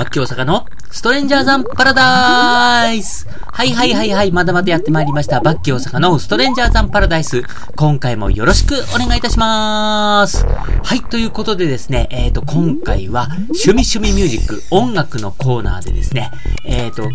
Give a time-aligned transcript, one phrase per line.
[0.00, 5.42] バッキ大阪のストレンジャーザンパラダイスはいはいはいはい、まだまだやってまいりました。
[5.42, 7.42] バッキ大阪のストレンジャーザンパラダイス。
[7.76, 10.46] 今回もよろしくお願いいたします。
[10.82, 16.30] はい、ということでですね、えっ、ー、と、今回は趣味趣味ミュージック音楽のコーナーでですね、
[16.64, 17.08] えっ、ー、と、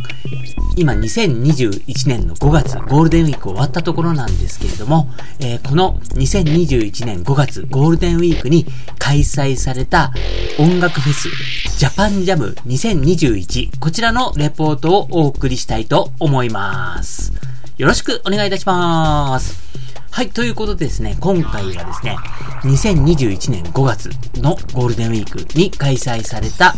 [0.78, 5.10] 今2021年の5月ゴールデンウィーク終わったところなんですけれども、
[5.40, 8.66] えー、この2021年5月ゴールデンウィークに
[9.00, 10.12] 開催された
[10.60, 11.30] 音楽フェス
[11.78, 17.34] ジャパンジャム2021こちらのレポートをお送りしたいと思います。
[17.78, 19.85] よろしくお願いいたします。
[20.16, 22.16] はい、ということでですね、今回はですね、
[22.64, 26.74] 2021年5月のゴールデンウィークに開催された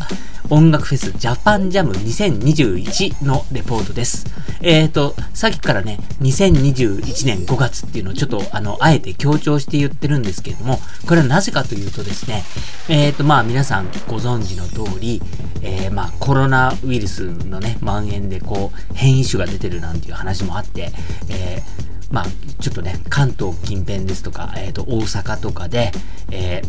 [0.49, 4.25] 音楽フェスジャパンジャム2021のレポートです。
[4.61, 12.43] えっ、ー、と、さっきからね、2021年5月っていうのをちょっとあの、あえて強調して言ってるんですけれども、これはなぜかというとですね、
[12.89, 15.21] えっ、ー、と、まあ皆さんご存知の通り、
[15.61, 20.91] えー、まあコロナウイルスのね、蔓延でこう、変異種が出てるなんていう話もあって、
[21.29, 22.25] えーまあ、
[22.61, 25.91] ちょっとね、関東近辺ですとか、えっ、ー、と、大阪とかで、
[26.31, 26.67] えー、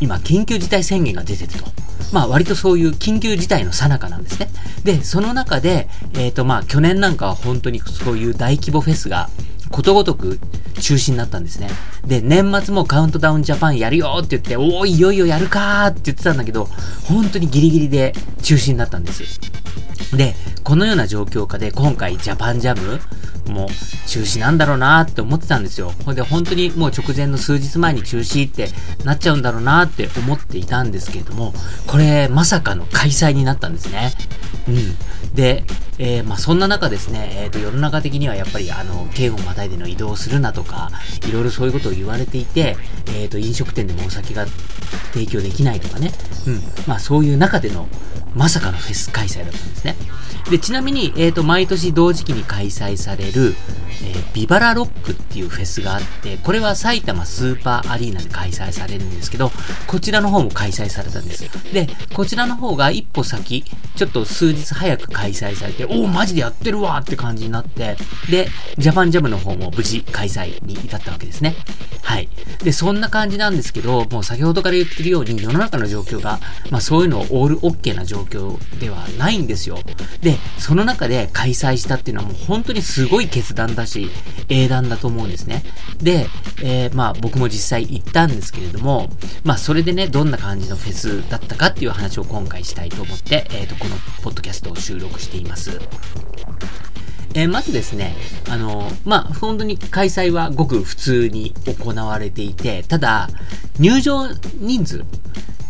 [0.00, 1.70] 今、緊急事態宣言が出てると。
[2.12, 4.48] まあ、割とそういう緊急事態の最中なんですね。
[4.82, 9.30] で、その中で、えっ、ー、と、まあ、去年なんかは本当にそういう大規模フェスが、
[9.70, 10.40] ことごとく
[10.80, 11.68] 中止になったんですね。
[12.04, 16.64] で、年末もカウントダウンジャパンやるよって言って、おー、いよいよやるかーって言ってたんだけど、
[17.04, 19.22] 本当にギリギリで中止になったんです。
[20.16, 23.00] で、このような状況下で今回ジャパンジャム
[23.48, 23.68] もう
[24.08, 25.92] 中止なんだろうなって思ってたんですよ。
[26.04, 28.68] ほんで本当にもう直前の数日前に中止って
[29.04, 31.52] なっちゃうんだろうなって思っていたんですけれども、
[31.86, 34.12] これまさかの開催になったんですね。
[34.68, 35.34] うん。
[35.34, 35.64] で、
[35.98, 40.90] えー、まあそんな中ですね、えっ、ー、と世の中的にはやっぱりあの、県をまたいでの移動するなとか、
[41.28, 42.76] いろいろそういうことを言われていて、
[43.08, 44.46] えっ、ー、と飲食店でもお酒が
[45.12, 46.12] 提供できないとかね。
[46.46, 46.60] うん。
[46.86, 47.88] まあそういう中での
[48.34, 49.96] まさかのフェス開催だったんですね。
[50.50, 53.54] で、ちなみに、えっ、と、毎年同時期に開催される、
[54.02, 59.50] えー、ビバラロックっていうフェスがあって、これは埼玉スーパーアリーナで開催されるんですけど、
[59.86, 61.44] こちらの方も開催されたんです。
[61.72, 63.64] で、こちらの方が一歩先、
[63.96, 67.96] ちょっと数日早く開催されて、おお、マジでやってるわって感じになって、
[68.30, 68.48] で、
[68.78, 71.54] ジャパンジャムの方も無事開催に至ったわけですね。
[72.02, 72.28] はい。
[72.64, 76.40] で、そんな感じなんですけど、もう先ほどから言ってるように世の中の状況が、
[76.70, 79.78] まあそういうのをオールオッケーな状況ではないんですよ。
[80.20, 84.10] で、その中で開催したっていうのはもう本当にすごいい決断だし、
[84.48, 85.62] 英断だと思うんですね。
[85.98, 86.26] で、
[86.62, 89.08] えー、まあ僕も実際行ったんですけれども、
[89.44, 95.80] まあそれでね、どんな感じのフェスだったかっていう話を今回したいと思って、えっ、ー、と、このポッドキャストを収録しています。
[97.34, 98.16] えー、まずですね、
[98.48, 103.28] あの、まあ、本当に開催はごく普通に行われていて、ただ、
[103.78, 104.26] 入場
[104.58, 105.04] 人数、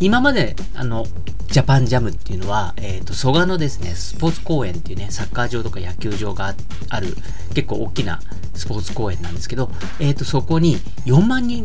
[0.00, 1.06] 今まで、あの、
[1.50, 6.55] ジャパンジャムっていうのは、えっ、ー、と、蘇我のですね、スポーツ公園っていうね、サッカー場とか野球場が
[6.88, 7.16] ある、
[7.55, 8.21] 結構大きな
[8.55, 9.69] スポーツ公園なんですけど、
[9.99, 11.65] えっ、ー、と、そこに4万人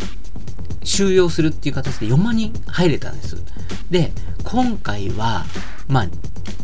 [0.86, 3.38] 収容するっていう形で4万人入れたんです。
[3.90, 4.12] で、
[4.44, 5.44] 今回は、
[5.88, 6.08] まあ、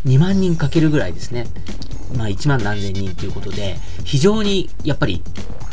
[0.06, 1.48] 2万人かけるぐらいですね。
[2.18, 5.24] まあ、1万何千人ということで、非常にやっぱり、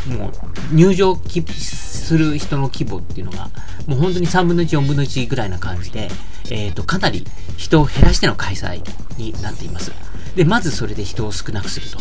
[0.07, 0.33] もう
[0.75, 3.51] 入場する人の規模っていうのが、
[3.87, 6.09] もう本当に3分の1、4分の1ぐらいな感じで、
[6.51, 7.25] えっ、ー、と、かなり
[7.57, 8.83] 人を減らしての開催
[9.19, 9.93] になっています。
[10.39, 11.99] で、まずそれで人を少なくすると。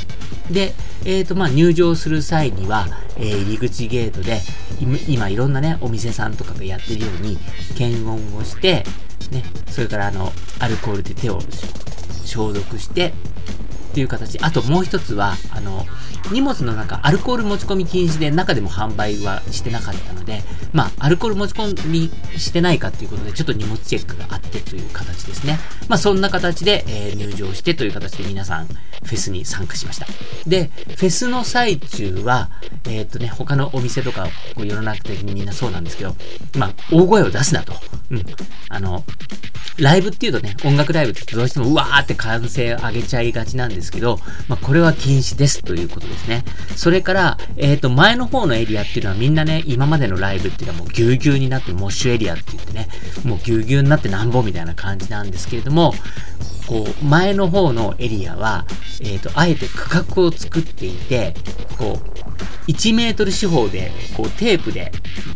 [0.54, 0.76] で、
[1.06, 4.42] えっ、ー、と、まあ、入場する際には、えー、入り口ゲートで、
[5.08, 7.40] 今いろんなね、お店さんとかがやってるように、
[7.76, 8.84] 検温をして、
[9.32, 11.40] ね、それからあの、アルコールで手を
[12.26, 13.12] 消毒して、
[13.98, 14.38] っていう形。
[14.44, 15.84] あともう一つは、あの、
[16.32, 25.58] 荷物の中、アルコール持ち込み禁止で中でも販売はしてなかったので、まあ、アルコール持ち込みしてないかということで、ちょっと荷物チェックがあってという形ですね。
[25.88, 30.06] まあ、そんな形で、えー、入場してという形で皆さん、フェスに参加しました。
[30.46, 32.52] で、フェスの最中は、
[32.84, 36.16] えー、っとね、他のお店とか、こう世の中的にみんなそうなんですけど、
[36.56, 37.74] まあ、大声を出すなと。
[38.12, 38.26] うん。
[38.70, 39.04] あの、
[39.80, 46.44] ライブっていうとね、音楽ライブってどうしてもうわーって歓声上げちゃいがちなんですけど、まあ、これは禁止ですということですね。
[46.76, 52.88] それから、えっ、ー、と、前の方のエリアっていうのはみんなね、今までのライブっていうのはもうぎゅうぎゅうになって、モッシュエリアって言ってね、
[53.24, 55.94] もうぎゅうぎゅうになってなんぼみたいな感じなんですけれども、
[56.68, 58.66] こう、前の方のエリアは、
[59.02, 61.34] えっ、ー、と、あえて区画を作っていて、
[61.78, 64.92] こう、1メートル四方で、こう、テープで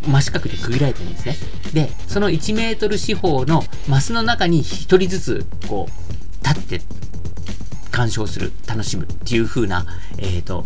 [0.06, 1.36] 真四角で区切られてるんですね。
[1.74, 6.82] で、その1メートル四方のマスの中に1人ずつ、こう、立って
[7.92, 9.86] 鑑賞する、楽しむっていう風な、
[10.18, 10.66] えっ、ー、と、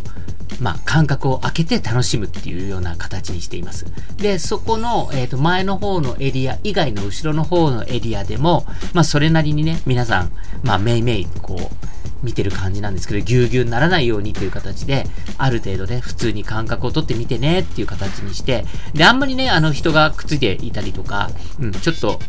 [0.62, 3.86] まあ、間隔を空けて楽しむっていうような形にしています。
[4.18, 10.32] で、そこの、えっ、ー、と、前の方のエリア以外の後ろの方のエリアでも、まあ、それなりにね、皆さん、
[10.64, 11.85] まあ、めいめい、こう、
[12.26, 15.06] 見てる感じなんですけど、ぎゅうぎゅうにならないようにという形で、
[15.38, 21.30] ある程度ね、普通に間隔を取ってみてねっていう形にして、で、あんまりね、あの人がくっついていたりとか、
[21.60, 22.20] うん、ちょっと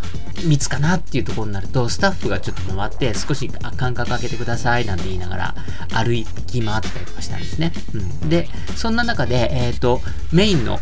[0.45, 5.55] 密かなっていうところになると、スタッフがちょっと回って、少し間隔空けてくださいなんて言いながら、
[5.95, 6.13] 歩
[6.47, 7.73] き回ったりとかしたんですね。
[7.95, 8.29] うん。
[8.29, 10.03] で、そんな中で、えっ、ー、と、
[10.33, 10.79] メインの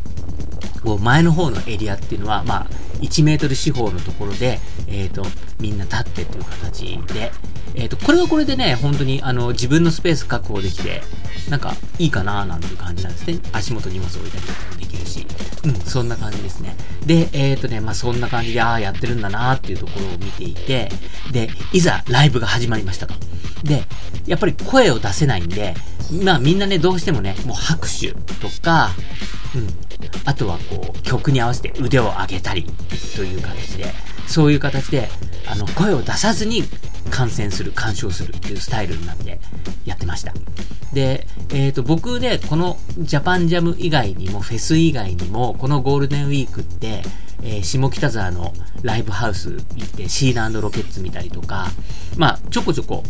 [0.84, 2.66] こう前の方のエリアっていうのは、まあ、
[3.00, 5.24] 1メートル四方のところで、えっ、ー、と、
[5.58, 7.32] みんな立ってという形で、
[7.74, 11.02] えっ、ー、と、これはこれでね、本当に、あの、自分のスペース確保できて、
[11.50, 13.38] なんか、いいかなーなんていう感じなんですね。
[13.52, 15.26] 足元荷物置いたりとかもできるし、
[15.64, 16.76] うん、そんな感じですね。
[17.04, 20.88] で、えっ、ー、とね、まあ、そんな感じで、ああ、やってるんだなーっていうところを見ていて、
[21.32, 23.14] で、いざライブが始まりましたと。
[23.64, 23.84] で、
[24.26, 25.74] やっぱり声を出せないんで、
[26.22, 28.90] まあみんなね、どうしてもね、もう拍手とか、
[29.54, 29.68] うん、
[30.24, 32.66] あとはこう、曲に合わせて腕を上げたり
[33.16, 33.86] という形で、
[34.26, 35.08] そういう形で、
[35.46, 36.64] あの、声を出さずに
[37.14, 39.38] 観戦する、鑑賞するっていうスタイルになって
[39.86, 40.34] やってました。
[40.92, 47.02] で、えっ、ー、と、僕ね、このジャパンジャム以外にも、フェス以外にも、このゴールデンウィークって、
[47.44, 48.52] えー、下北沢の
[48.82, 51.68] ライブハウス行ってシーナロケッツ見たりとか、
[52.16, 53.04] まあ、ちょこちょこ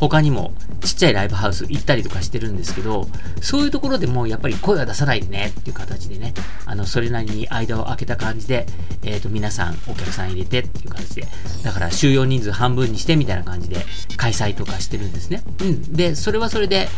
[0.00, 3.06] 他にもちっちゃいライブハウス行ったりとかしてるんですけど、
[3.40, 6.34] そういうところでもやっぱり声は出さないでねっていう形でね、
[6.66, 8.66] あの、それなりに間を空けた感じで、
[9.02, 11.26] えっ、ー、と、皆さんお客さん入れてっていう形で、
[11.64, 13.84] だから収容人数半分にしてみたいな感じで
[14.16, 15.42] 開催とかしてるんですね。
[15.60, 15.92] うん。
[15.94, 16.88] で、それはそれで、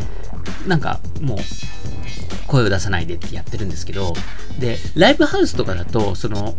[0.66, 1.38] なんかもう、
[2.48, 4.12] 声を出さないでってやってるんですけど、
[4.58, 6.56] で、ライブハウスとかだと、その、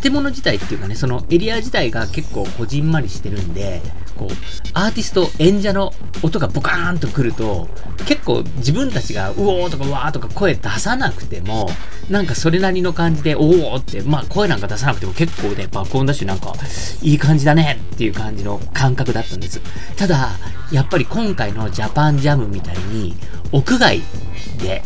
[0.00, 3.82] 建物自体っていうかね、そのエリア自体が結構こじんまりしてるんで、
[4.22, 4.34] こう、
[4.74, 5.92] アーティスト、演者の
[6.22, 7.68] 音がボカーンと来ると、
[8.06, 11.68] 結構自分たちが、うおーとかわーとか声出さなくても、
[12.08, 16.54] なんかそれなりの感じで、おーって、まあ声なんか出さなくても結構ね、爆音だしなんか、
[17.02, 19.60] いい感じだねっていう感じの感覚だったんです。
[19.96, 20.30] ただ、
[20.70, 23.16] やっぱり今回のジャパンジャムみたいに、
[23.50, 24.00] 屋外
[24.58, 24.82] で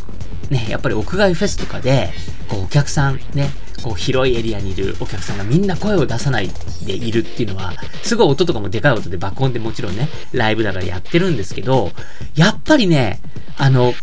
[0.51, 2.11] ね、やっぱり屋外フェスとかで、
[2.49, 3.51] こうお客さんね、
[3.83, 6.51] こう広いエリアにいるお客さんがみんな声を出さない
[6.87, 11.93] でいるっていうのは、すごい音とかもでかい音で爆音でもちろんね、ライブだからやってるんですけど、
[12.35, 13.21] やっぱりね、
[13.59, 13.95] あの、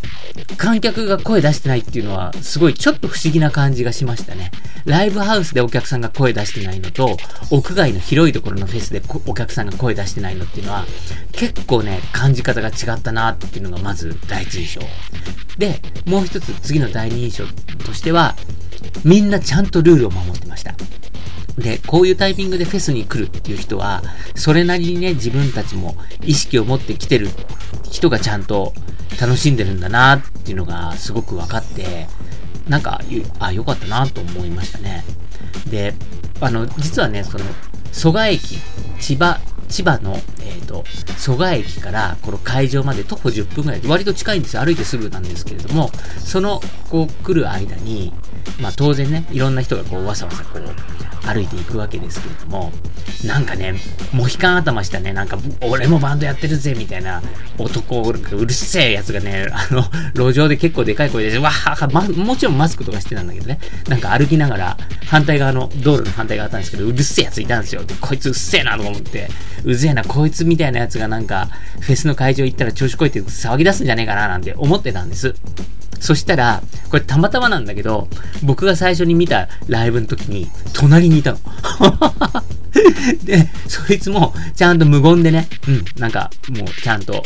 [0.56, 4.50] 観客が声出してないっていうのは、すごいちょっと不思議な感じがしましたね。
[4.84, 7.16] ライブハウスでお客さんが声出してないのと、
[7.50, 10.86] 屋外の広いところのフェスでお客さんが声出してないのっていうのは、
[11.32, 14.86] 結構ね、感じ方が違ったなっていうのがまず第一印象。
[15.58, 17.44] で、もう一つ次の第二印象
[17.84, 18.34] としては、
[19.04, 20.74] みんなちゃんとルールを守ってました。
[21.58, 24.02] で、こういうタイミングでフェスに来るっていう人は、
[24.34, 27.28] それなりにね、自分たちも意識を持ってきてる
[27.90, 28.72] 人がちゃんと
[29.20, 32.08] 楽しんでるんだなっていうのがすごく分かって、
[32.68, 33.00] なんか、
[33.38, 35.04] あ、良かったなと思いましたね。
[35.70, 35.94] で、
[36.40, 37.44] あの、実はね、その、
[37.92, 38.58] 蘇我駅、
[38.98, 39.38] 千葉、
[39.68, 40.84] 千葉の、えっ、ー、と、
[41.18, 44.64] 蘇我駅からこの会場まで徒歩10分ぐらいで割と近いんですよ。
[44.64, 46.60] 歩いてすぐなんですけれども、その、
[46.90, 48.12] こう来る間に、
[48.60, 50.62] まあ当然ね、いろんな人がこうわさわさこう
[51.26, 52.72] 歩いていくわけですけれども、
[53.24, 53.74] なんかね、
[54.12, 57.22] モヒカン頭したね、なんか俺もバンドやってるぜみたいな
[57.58, 59.82] 男、うるせえやつがね、あの、
[60.14, 63.58] 路上で結構でかい声で、わははま、もちろんマスクとかしてたんだけどね、
[63.88, 64.76] なんか歩きながら
[65.06, 67.84] 反対側の、道路の反対側あったんですけど、うるせえやついたんですよ。
[67.84, 69.28] で、こいつうっせえなと思って、
[69.64, 71.48] うぜえな、こいつみたいなやつがなんか、
[71.80, 75.34] フェスの会場行ったら調子こいて騒ぎ出すんじゃねえかななんて思ってたんです。
[76.00, 76.62] そしたら、
[76.94, 78.06] これたまたまなんだけど、
[78.44, 81.38] 僕が最初に見たライブの時に、隣にいたの。
[83.24, 87.22] で、そいつも、ちゃんと無言でね、うん、なんか、もう、ちゃんと、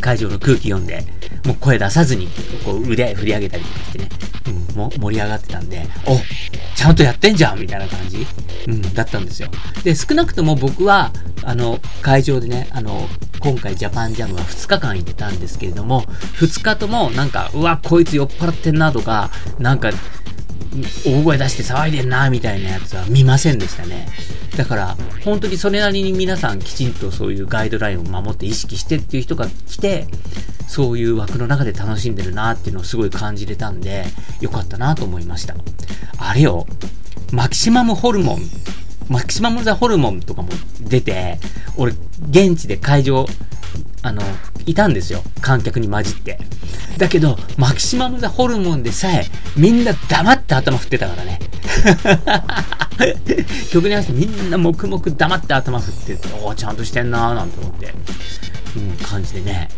[0.00, 1.04] 会場の空気読んで、
[1.44, 2.28] もう声出さずに、
[2.64, 4.08] こう腕振り上げたりとかしてね、
[4.46, 6.20] うん、も盛り上がってたんで、お、
[6.76, 8.26] ちゃんとやってんじゃんみたいな感じ、
[8.66, 9.48] うん、だったんですよ。
[9.82, 13.08] で、少なくとも僕は、あの、会場でね、あの、
[13.40, 16.02] 今回ジャパンジャムは2日間行ってたんですけれども、
[16.38, 19.90] 2日ともなんか、うわ、こいつ酔っ払ってんなとか、なんか、
[21.04, 24.08] 大声出して騒いでんな、みたいなやつは見ませんでしたね。
[24.56, 30.06] だから、本当にそれなりに皆さんきちんとそういうガイドラインを守って意識してっていう人が来て、
[30.66, 34.04] そういう枠の中で楽しんでるなっていうのをすごい感じれたんで、
[34.40, 35.54] よかったなと思いました。
[36.18, 36.66] あれよ、
[37.32, 38.40] マキシマムホルモン、
[39.08, 40.48] マキシマムザホルモンとかも
[40.80, 41.38] 出て、
[41.76, 41.94] 俺、
[42.30, 43.26] 現地で会場、
[44.02, 44.22] あの、
[44.70, 45.22] いたんですよ。
[45.40, 46.38] 観客に混じって。
[46.98, 51.38] だけど、マキシマムザホルモンでさえ、みんな黙って頭振ってたからね。
[53.70, 57.94] 曲に合わせてみんな黙々黙って頭振ってて、おお、ちゃんとしてんなーなんて思って。
[58.76, 59.68] うん、感じでね、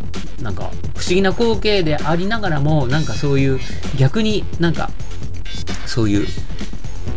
[0.43, 3.61] なんか不思議な光景でありながらも、なんかそういう
[3.97, 4.91] 逆になんか
[5.87, 6.27] そういう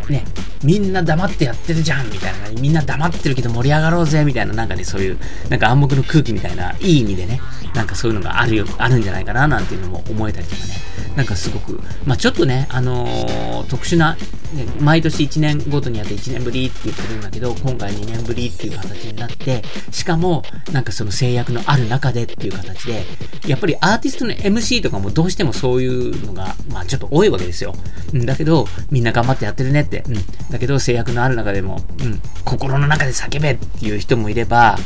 [0.08, 0.24] ね、
[0.64, 5.18] みんな黙ってやってるじゃんみたいな、みんな黙ってるけど盛り上がろうぜみたいな、なんかね、そういう、
[5.50, 7.40] なんか暗黙の空気みたいな、いい意味でね、
[7.74, 10.74] なんかそういうのがあるよ、あるんじゃないかな、なんていうのも思えたりとかね、
[11.16, 20.42] なんかすごく、まあちょっとね、あのー、特殊な、ね、毎年1年ごとにやって1年ぶりって言ってるんだけど、今回2年ぶりっていう形になって、しかも、
[20.72, 23.04] なんかその制約のある中でっていう形で、
[23.46, 27.74] やっぱりアーティストの MC とかもどうしてもそういうのが、まあちょっと多いわけですよ。
[28.12, 30.14] んだけど、みんな頑張ってやってるねって、うん。
[30.50, 34.76] だけど制約のある中でも、うん、心の中で叫べっていう人もいれば、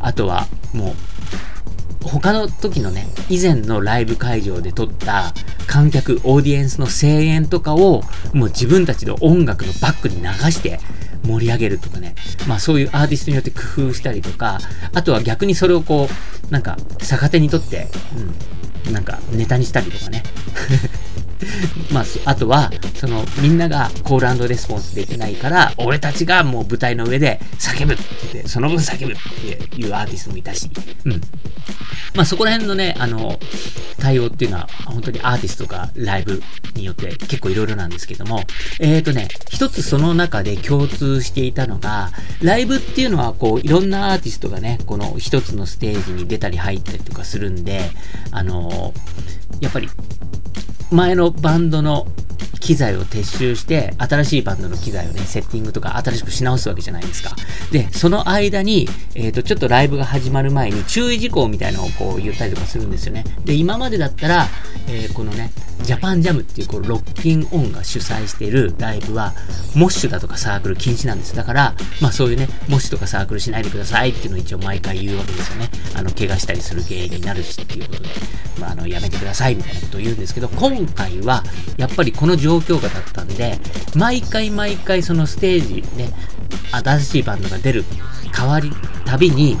[0.00, 0.94] あとはもう、
[2.08, 5.32] 他の時のね、以前のライブ会場で撮った
[5.66, 10.80] 観客、オーディエンスの声援とかを、もう自分たちの音楽のバックに流して
[11.24, 12.14] 盛り上げるとかね。
[12.46, 14.60] まあそういうアーティストによって工夫したりとか、
[14.92, 16.08] あとは逆にそれをこ
[16.48, 17.88] う、なんか逆手にとって、
[18.86, 20.22] うん、なんかネタにしたりとかね。
[21.92, 29.16] まあ、あとは、その、みんながコールレスポンスできないから、俺たちがもう舞台の上で叫ぶって言って、その分叫ぶっ
[29.70, 30.70] ていうアーティストもいたし、
[31.04, 31.12] うん。
[32.14, 33.38] まあそこら辺のね、あの、
[33.98, 36.42] 対応っていうのは、本当にアーティストとかライブ
[36.74, 38.42] によって結構いろいろなんですけども、
[38.80, 42.10] えっ、ー、とね、一つその中で共通していたのが、
[42.42, 47.90] ライブっていうのはこう、いろんなアーティストがね、この一つのステージに出たり入ったりとかするんで、
[48.30, 48.92] あの
[49.60, 49.88] やっぱり、
[50.90, 52.06] 前のバンドの
[52.64, 57.36] 機材を撤収して、新しいバンドの機材をね、セッティングとか新しくし直すわけじゃないですか。
[57.70, 63.24] で、その間に、えっ、ー、と、ちょっとライブが始まる前に注意事項みたいなのをこう言ったりとかするんですよね。
[63.44, 64.46] で、今までだったら、
[64.88, 65.50] えー、このね、
[65.82, 69.34] ジャパンジャムっていうこうロッキンオンが主催しているライブは、
[69.76, 71.36] モッシュだとかサークル禁止なんです。
[71.36, 75.68] だから、まあそういうね、モッシュとかサークルしないでくださいっていうのを一応毎回言うわけですよね。
[75.94, 78.08] あの、怪我したりする原因になるしっていうことで、
[78.58, 81.44] まああの、やめてくださいみたいなことを言うんですけど、今回は、
[81.76, 83.58] やっぱりこの状況下だったんで、
[83.94, 86.10] 毎回毎回そのステージね、
[86.72, 87.84] 新しいバンドが出る
[88.32, 88.72] 代わり、
[89.04, 89.58] たびに、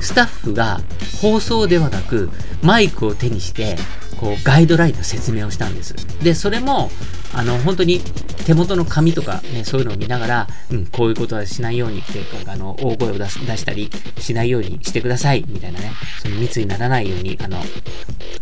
[0.00, 0.80] スタッフが
[1.20, 2.30] 放送ではなく、
[2.62, 3.76] マイクを手にして、
[4.22, 5.94] こう、ガイドラインの説明をしたんです。
[6.22, 6.92] で、それも、
[7.34, 8.00] あの、本当に
[8.46, 15.90] 手元の紙とかね、そういうのを見ながら、うん、こういうことはしないようにっていうか、あの、大声を出出したりしないようにしてください、みたいなね、
[16.22, 17.60] その密にならないように、あの、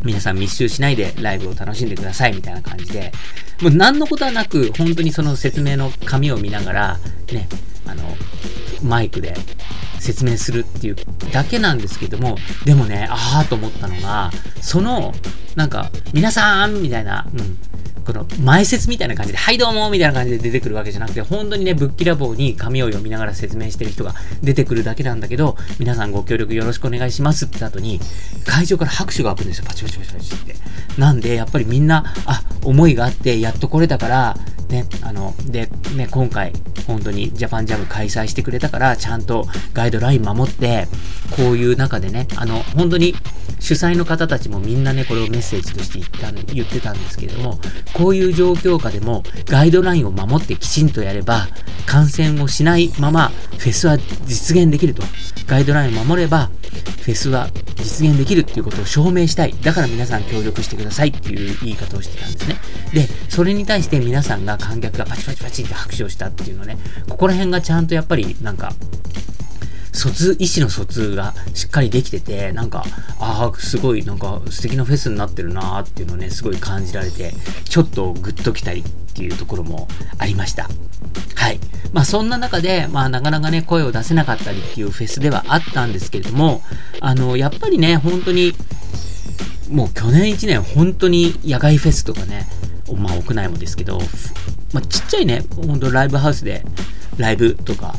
[0.05, 3.11] 皆さん密集しないでライブを楽しんでください、みたいな感じで、
[3.63, 6.99] もう何のことはなく、本当にその説明の紙を見ながら、
[7.33, 7.49] ね、
[7.87, 8.03] あの、
[8.83, 9.35] マイクで
[10.01, 10.97] 説明するっていう
[11.33, 14.31] だけなんですけども、でもね、ああと思ったのが、
[14.61, 15.13] その、
[15.57, 17.59] なんか、皆さんみたいな、うん、
[18.05, 28.01] この前説みたいな感じで、はいどうもみたいな感じで出てくるわけじゃなくて、本当にね、ぶっきらぼうに紙を読みながら説明してる人が出てくるだけなんだけど、皆さんご協力よろしくお願いしますって後に、
[28.47, 29.65] 会場から拍手が開くんですよ。
[29.67, 30.55] パチパチパチパチって。
[30.99, 34.37] なんで、やっぱりみんな、あ、思いがあって、やっと来れたから、
[34.69, 36.53] ね、あの、で、ね、今回、
[36.87, 40.89] 本当にジャパンジャム開催してくれたから、ちゃんとガイドライン守って、
[41.37, 43.15] こういう中でね、あの、本当に
[43.61, 47.61] 主催の方たちもみんなね、これをメッセージとして言った言ってたんですけれども、
[48.01, 51.49] こういう状況下でもガイドラインを守ってきちんとやれば、
[51.85, 53.29] 感染をしないまま
[53.59, 55.03] フェスは実現できると。
[55.47, 56.49] ガイドラインを守れば、
[57.03, 59.55] フェスは実現できるっていうことを証明したい。
[59.63, 62.57] だから皆さん協力してくださいっていう言い方をしてたんですね。
[62.95, 68.73] で、それに対して皆さんが観客がパチパチパチって拍手をしたっていうのね、ここら辺がちゃんとやっぱりなんか、
[69.93, 72.85] 疎通、意思の疎通がしっかりできてて、なんか、
[73.19, 77.33] ああ、すごいなんか素敵なフェスになってるなーっていうのをね、すごい感じられて、
[77.65, 80.69] ちょっとグッときたりっていうところもありました。
[81.35, 81.61] はい。
[81.93, 86.63] まあそんな中で、まあなかなかね、声を出せなかったりっていうフェスではあったんですけれども、
[87.01, 88.55] あの、やっぱりね、本当に、
[89.71, 92.47] もう去年1年本当に野外フェスとかね、
[92.97, 94.01] まあ屋内もですけど、
[94.73, 96.65] まあちっちゃいね、本当ライブハウスで
[97.19, 97.95] ライブとか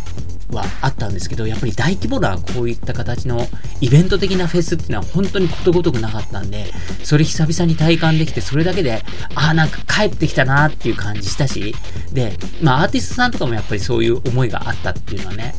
[0.57, 3.47] はあったんですけど、やっぱり大規模なこういった形の
[3.79, 6.65] イベント的なフェスっていうのは本当にことごとくなかったんで、
[7.03, 9.03] それ久々に体感できて、それだけで、
[9.35, 11.75] ああ、なんか帰ってきたなっていう感じしたし、
[12.13, 15.55] で、まあアーティストさんとかもやっぱりそういう思いがあったっていうのはね、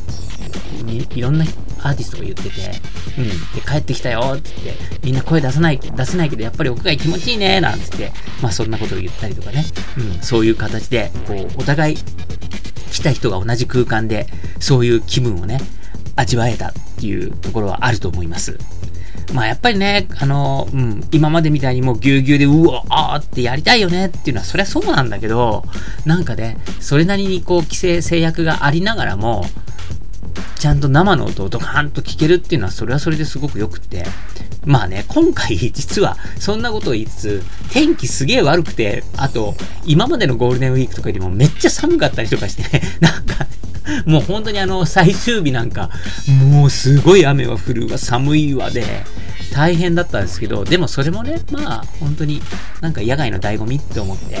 [1.15, 1.45] いろんな
[1.83, 2.49] アーティストが言ってて、
[3.17, 3.35] うん、で、
[3.65, 9.65] 帰ってきたよって言って、みんな声出さない、出せないけど、やっぱり屋外気持ちいいねなんつって、まあそんなことを言ったりとかね、
[9.97, 11.97] うん、そういう形で、こう、お互い
[12.93, 14.27] 来た人が同じ空間で、
[14.59, 15.59] そういう気分をね、
[16.15, 18.57] 味わえたっていうところはあると思います。
[19.33, 25.65] まあやっぱりね、あの、うん、今までみたいにもうぎゅうぎゅうで、うわーってやりたいよねっていうのは、そりゃそうなんだけど、
[26.05, 29.45] なんかね、それなりにこう規制、制約がありながらも、
[30.59, 34.05] ちゃんと生の音をドカーンと聞けるっていうのは、それはそれですごく良くて。
[34.65, 39.55] まあね、今回実は、そんなことを言いつつ、天気すげえ悪くて、あと、
[39.85, 43.47] 今までのゴールデンウィークとかよりもめっちゃ寒かったりとかしてね、 なんか、
[44.05, 45.89] もう本当にあの、最終日なんか、
[46.49, 48.83] もうすごい雨は降るわ、寒いわで、
[49.53, 52.41] 大変だったんですけど、でもそれもね、まあ、本当に
[52.81, 54.39] なんか野外の醍醐味って思って、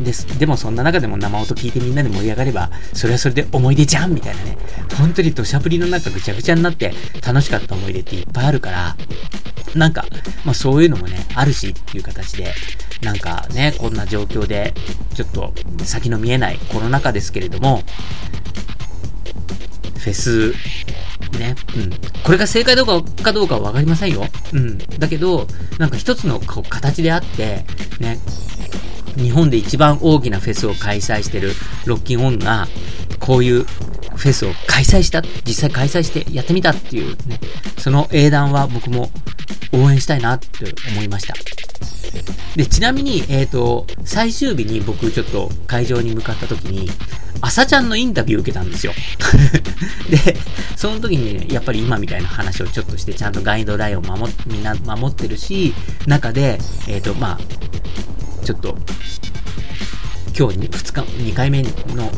[0.00, 0.26] です。
[0.38, 4.58] でもそんな中でも生音聞いてみんなで盛り上がれば、それはそれで思い出じゃんみたいなね。
[4.98, 6.92] 本当に土砂降りの中ぐちゃぐちゃになって
[7.24, 8.96] 楽しかった思い出っていっぱいあるから、
[9.74, 10.04] なんか、
[10.44, 12.54] まあそういうのもね、あるしっていう形で、
[13.02, 14.74] なんかね、こんな状況で、
[15.14, 15.52] ちょっと
[15.84, 17.82] 先の見えないコロナ禍ですけれども、
[19.98, 20.52] フェス、
[21.38, 21.90] ね、うん。
[22.22, 24.26] これが正解どうかかどうかはわかりませんよ。
[24.52, 24.78] うん。
[24.78, 27.64] だけど、なんか一つの形であって、
[28.00, 28.18] ね、
[29.16, 31.52] 日本で一番大きなフェスを開催してる
[31.86, 32.68] ロッキンオンが、
[33.18, 33.64] こういう
[34.16, 37.40] フェスを開催した、実際開催してやってみたっていうね、
[37.78, 39.10] その英断は僕も
[39.74, 40.46] 応援したいなって
[40.92, 41.34] 思いました。
[42.56, 46.88] で、ちなみに、えっ、ー、と、最終日に僕ちょっと会場に向かった時に、
[47.40, 48.92] 朝ちゃんのインタビュー受けたんですよ。
[50.08, 50.36] で、
[50.76, 55.74] その時にね、やっぱり今みたいな話をちょっとして、ちゃんとガイドラインを守っ、みんな守ってるし、
[56.06, 58.78] 中で、えっ、ー、と、まあ、ちょっと、
[60.36, 61.68] 今日2日、2回目の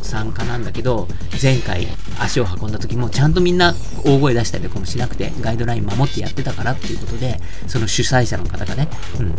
[0.02, 1.06] 参加なんだけど、
[1.40, 1.86] 前回
[2.18, 8.88] 足を運んだ時もちゃんとみんな大声出したりとかもしなくて、ガイドライン守ってやってたからっていうことで、その主催者の方がね、
[9.20, 9.36] うん、もう、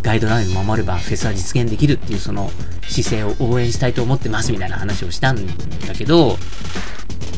[0.00, 2.50] ガイドラインを守ればフェスは実現できるっていうその
[2.88, 6.38] 姿勢を応援したいと思ってますみたいな話をしたんだけど、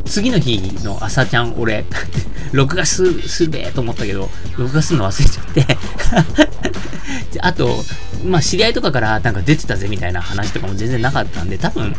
[0.04, 1.84] 次の日の朝ちゃん、俺、
[2.52, 5.78] 録画す、するべと思ったけど、録画するの忘れちゃって。
[7.40, 7.84] あと、
[8.24, 11.94] まあ、知り合いとかからなんか出てたぜみたいな話とかも全然なかったんで、多分、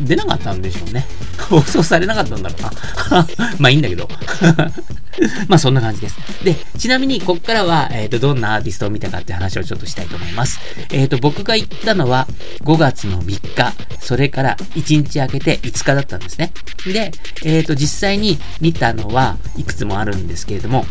[0.00, 1.06] 出なかったんでしょうね。
[1.48, 3.26] 放送されなかったんだろうな。
[3.58, 4.08] まあいいんだけど。
[5.48, 6.16] まあそんな感じです。
[6.44, 10.60] で、ちなみにこっからは、えっ、ー、と、どんなアーティストを見たかって話をちょっとしたいと思います。
[10.90, 12.26] えっ、ー、と、僕が行ったのは
[12.64, 16.52] 5月の3日、それから1日空けて5日だったんですね。
[16.86, 17.12] で、
[17.44, 20.86] えっ、ー、と、実際に見たのはいくつもあるんですけれども、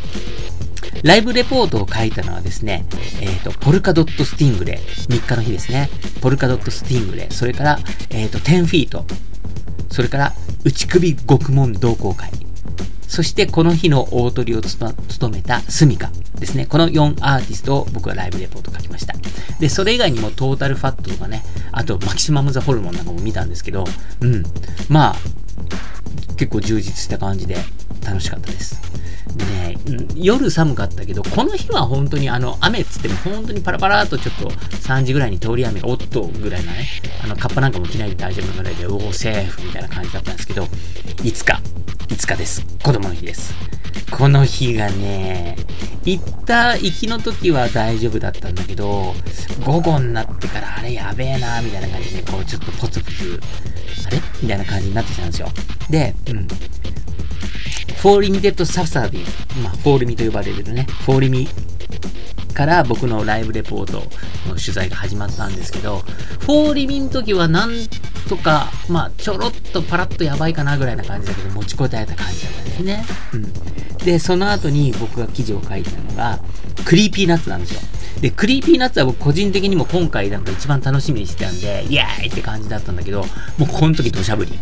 [1.03, 2.85] ライブレポートを書いたのはですね、
[3.21, 5.89] えっ、ー、と、ポルカドットスティングレ3日の日ですね。
[6.21, 9.05] ポルカドットスティングレそれから、えっ、ー、と、10フィート、
[9.89, 12.46] それから、内首獄門同好会。
[13.07, 14.95] そしてこの日の大鳥を務
[15.33, 16.65] めたスミカですね。
[16.65, 19.15] この4アーティストを僕はライブレポート書きました。
[19.59, 23.85] で、それ以外にもトータルファットとかね、あとマキシマムザホルモンなんかも見たんですけど、
[24.21, 24.43] うん。
[24.89, 25.15] まあ、
[26.35, 27.57] 結構充実した感じで
[28.05, 28.81] 楽しかったです。
[29.45, 29.77] ね、
[30.15, 36.87] 夜寒かったけど、この日は本当にあの、雨っつっても本当にパラパラっとちょっと3時ぐらいに通り雨がおっとぐらいなね、
[37.23, 40.67] あの、カッパなんかも着ないで大丈夫なぐらいで、おお、セーフみたいな感じだったんですけど、
[41.23, 41.61] いつか、
[42.09, 42.65] いつかです。
[42.83, 43.53] 子供の日です。
[44.11, 45.57] この日がね、
[46.05, 49.13] 行った行きの時は大丈夫だったんだけど、
[49.65, 53.41] 午後になってからあれやべえなみたいな感じで、こうちょっとポツポツ、
[54.07, 54.21] あれ？
[54.41, 55.49] みたいな感じになってきたんですよ。
[55.89, 56.47] で、うん。
[57.97, 59.19] フォーリミテッドサザビー
[59.63, 61.47] まあ、フォーリミと呼ばれるね、フォーリミ
[62.53, 64.03] から僕のライブレポート
[64.47, 65.99] の取材が始まったんですけど、
[66.39, 67.71] フォーリミの時はなん
[68.29, 73.05] とか、まあ、ちょろっとパラッとやばいかなぐらいな感じだけど、持ちこたえた感じだったんですね。
[73.33, 73.97] うん。
[74.05, 76.39] で、その後に僕が記事を書いたのが、
[76.85, 77.81] クリーピーナッツなんですよ。
[78.21, 83.21] で、クリーピーナッツは僕個人的にも今回なんか一番楽しみにしてたんで、イエーイって感じだったんだけど、
[83.57, 84.53] もうこの時土砂降り。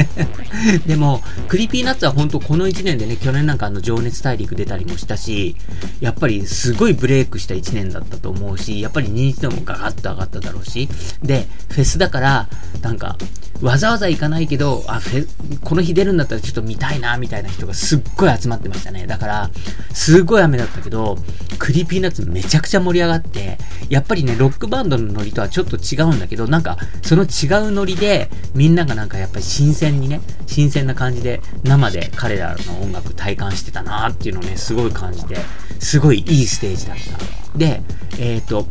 [0.86, 5.56] でも、クリーピーナッツは本当この1年でね、去年なんかあの情熱大陸出たりもしたし、
[6.00, 10.88] やっぱりすごいブレイクした1年だったと思うし、やっぱり認知度もガガッと上がっただろうし、
[11.22, 12.48] で、フェスだから、
[12.82, 13.16] なんか、
[13.62, 15.28] わざわざ行かないけど、あ、フェ、
[15.62, 19.06] この日出るんだったらちょっと見たいな、みたいな人がすっごい集まってましたね。
[19.06, 19.50] だから、
[19.92, 21.18] すっごい雨だったけど、
[21.58, 23.58] クリーピーナッツめちゃくちゃ盛り上がって、
[23.88, 35.36] やっぱりね、ロックバンドのノリとはちょっと違うんだけど、なんか、その違うノリで、みんながなんかやっぱり新鮮にね、新鮮な感じで、生で彼らの音楽体感してたなっていうのをね、すごい感じて、
[35.80, 37.58] すごいいいステージだった。
[37.58, 37.82] で、
[38.18, 38.66] えっ、ー、と、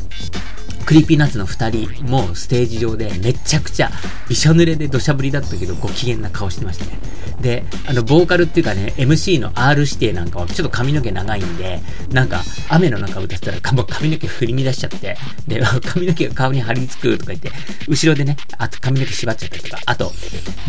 [0.84, 3.90] クリーピーナッツの2人もステージ上でめちゃくちゃ
[4.28, 7.14] びしょ濡れで土砂降りだったけどご機嫌な顔してましたね。
[7.42, 15.18] で、あの、ボーカルっていうかね、MC の R 指定なんかはちょっと髪の毛長いんで、なんか雨の中歌ってたら髪の毛振り乱しちゃって、
[15.48, 17.52] で、 髪の毛が顔に張り付くとか言って、
[17.88, 20.14] 後ろでね、あと髪の毛縛っちゃったりとか、あと、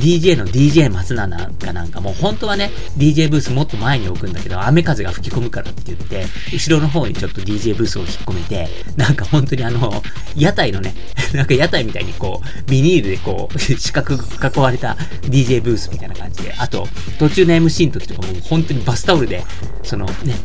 [0.01, 10.03] DJ の DJ 松永がなんかもう本当はね、DJ ブースもっと前に置くんだけど、雨風が吹き込むからって言って、後ろの方にちょっと DJ ブースを引っ込めて、なんか本当にあの、
[10.37, 10.95] 屋台のね、
[11.35, 16.89] なんか屋台みたいにこう、ビニールでこう、 四角く囲われた DJ ブースみたいな感じで、あと、
[17.19, 19.45] 途中の MC の時とかも本当にバスタオルで、
[19.83, 20.37] そのね、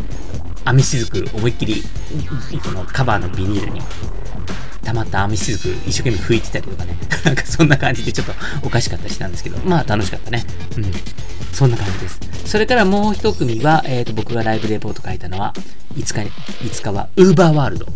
[0.65, 1.83] 網しずく思いっきり、
[2.63, 3.81] このカバーのビニールに
[4.83, 6.97] 溜まった網しずく一生懸命拭いてたりとかね。
[7.25, 8.33] なんかそんな感じでちょっと
[8.63, 10.45] おかしかったりしたんですけど、まあ楽しかったね。
[10.77, 10.91] うん。
[11.53, 12.19] そんな感じです。
[12.45, 15.53] それからもう一組は、えっ、ー、と、僕がライブレポート書いたのは、
[15.95, 16.31] 5日に、
[16.71, 17.87] 5日は、ウーバーワールド。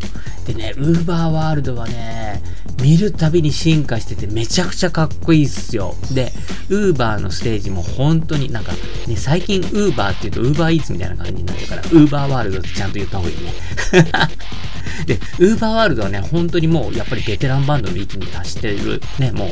[0.45, 2.41] でね、ウーバーワールドはね、
[2.81, 5.95] 見るたびに進化しててめちゃくちゃかっこいいっすよ。
[6.13, 6.31] で、
[6.69, 8.73] ウーバーのステージも本当になんか、
[9.07, 13.53] ね、最近ウーバーって言うとウーバーイーツみたいな感じになってるから、ウーバーワールドってちゃんと言った方がいいね。
[15.05, 19.49] で、ウーバーワールドはね、本当にもう、やっぱりベテランバンドの域に達してる、ね、もう、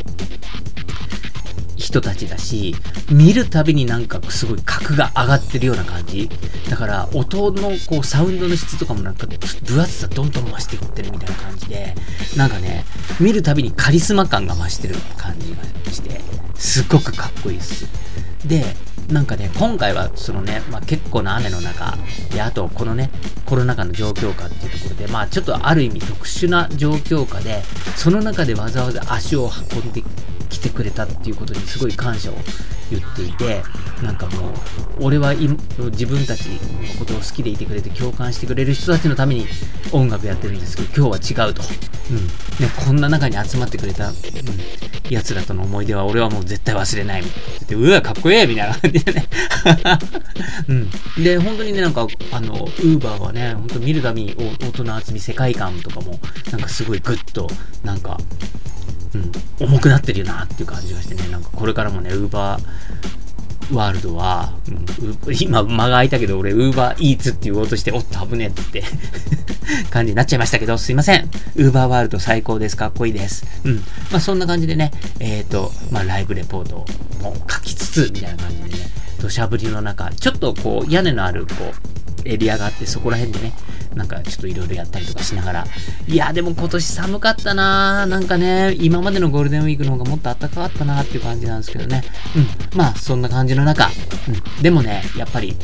[1.77, 2.75] 人たちだし、
[3.11, 6.29] 見るたびになんかすごい格が上がってるような感じ。
[6.69, 11.95] だから、音のこう、サウンドの質とかもなんか、分厚さどんどん増していってるみたいな感じで、
[12.37, 12.85] なんかね、
[13.19, 16.21] 見るたびにカリスマ感が増してる感じがして、
[16.55, 17.87] すっごくかっこいいです。
[18.45, 18.75] で、
[19.12, 21.97] なんかね、今回はそのね、まあ、結構な雨の中、
[22.34, 23.10] で、あとこのね、
[23.45, 27.62] コロナ禍の状況下っていうところで、まあちょっとある意味特殊な状況下で、
[27.97, 30.02] その中でわざわざ足を運んで
[30.62, 32.36] てくれたっていうことにすごい感謝を
[32.89, 33.63] 言っていて、
[34.04, 34.54] なんかもう、
[35.02, 39.47] 俺は自分たちのことを好きでいてくれて共感してくれる人たちのために
[39.91, 41.62] 音楽やってるんですけど、今日は違うと。
[42.12, 42.28] うん。
[42.28, 42.32] ね、
[42.86, 44.15] こんな中に集まってくれた、うん、
[45.10, 47.67] 奴らとの思い出は俺はもう絶対忘れないみたいな。
[47.67, 49.28] で、うわ、かっこええみたいな感じでね。
[50.67, 51.24] うん。
[51.24, 54.36] で、本当にね、なんか、あの、ウーバーはね、本当見るたびに
[54.67, 56.19] 音の厚み、世界観とかも、
[56.52, 57.50] なんかすごいグッと、
[57.84, 58.17] なんか、
[59.13, 68.84] うん、重くなってるよなっていう感じがしてね、なんかこれからもね、ウーバーワールドは、うん、今間が空いたけど俺ウーバーイーツって言おうとして、おっと危ねえって
[69.89, 71.30] 感じになっちゃいましたけど、すいません。
[71.56, 72.78] ウーバーワールド最高です。
[72.78, 73.45] かっこいいです。
[73.63, 73.78] うん。
[74.12, 76.86] まあそんな感じでね、えっ、ー、と、まあライブレポート
[77.21, 81.74] も書きつつ、みたいな感じでね、土砂降りの中、ちょっとこう屋根のあるこ
[82.26, 83.54] う、エリアがあって、そこら辺でね、
[83.95, 85.65] なんかちょっといろいろやったりとかしながら。
[86.08, 92.04] いや、でも今年寒かったななんかね、今までのゴールデンウィークの方がもっと暖かかったなっていう感じなんですけどね。
[92.36, 92.77] うん。
[92.77, 93.89] まあ、そんな感じの中。
[94.27, 94.63] うん。
[94.63, 95.56] でもね、やっぱり、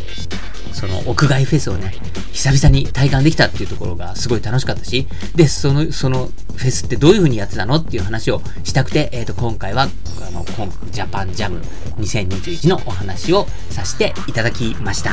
[0.73, 1.93] その屋外フェスをね、
[2.31, 10.45] 久々に体感できたっていうところがすごい楽しかったし、で、その、そのフェスってどういう風にやってたのっていう話をしたくて、えっ、ー、と、今回は、あの、
[10.91, 11.61] ジャパンジャム
[11.97, 15.11] 2021のお話をさせていただきました。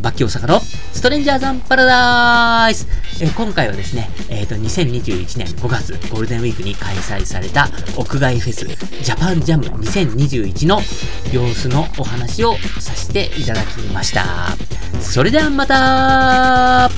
[0.00, 0.60] バッキー大阪の
[1.04, 2.88] トレンジャーザンパラダイス、
[3.22, 10.80] え、今回はですね、えっ、ー、と、2021年5月ゴールデンウィークに開催された屋外フェスジャパンジャム2021の
[11.30, 14.56] 様子のお話をさせていただきました。
[15.02, 16.88] それではまた